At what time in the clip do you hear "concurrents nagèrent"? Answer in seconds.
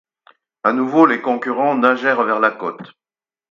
1.21-2.23